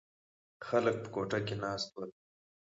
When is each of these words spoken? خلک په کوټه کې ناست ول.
خلک 0.67 0.95
په 1.03 1.09
کوټه 1.13 1.39
کې 1.45 1.55
ناست 1.63 1.87
ول. 1.95 2.09